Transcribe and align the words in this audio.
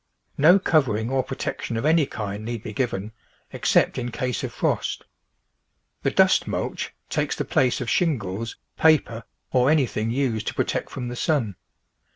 No 0.39 0.57
covering 0.57 1.11
or 1.11 1.21
protection 1.21 1.77
of 1.77 1.85
any 1.85 2.07
kind 2.07 2.43
need 2.43 2.63
be 2.63 2.73
given, 2.73 3.11
except 3.53 3.99
in 3.99 4.09
case 4.09 4.43
of 4.43 4.51
frost. 4.51 5.03
The 6.01 6.09
dust 6.09 6.47
mulch 6.47 6.91
takes 7.07 7.35
the 7.35 7.45
place 7.45 7.79
of 7.81 7.87
shingles, 7.87 8.55
paper, 8.77 9.25
or 9.51 9.69
anything 9.69 10.09
used 10.09 10.47
to 10.47 10.55
protect 10.55 10.89
from 10.89 11.07
the 11.09 11.15
sun. 11.15 11.55